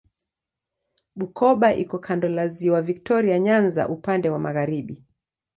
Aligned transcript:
Bukoba 1.19 1.69
iko 1.83 1.97
kando 2.05 2.27
la 2.29 2.47
Ziwa 2.47 2.81
Viktoria 2.81 3.39
Nyanza 3.39 3.89
upande 3.89 4.29
wa 4.29 4.39
magharibi. 4.39 5.03